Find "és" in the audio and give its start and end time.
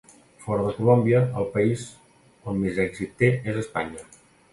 3.53-3.61